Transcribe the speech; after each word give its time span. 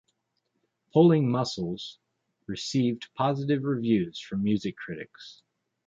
"Pulling 0.93 1.29
Mussels" 1.29 1.99
received 2.47 3.09
positive 3.13 3.65
reviews 3.65 4.19
from 4.19 4.41
music 4.43 4.75
critics. 4.75 5.43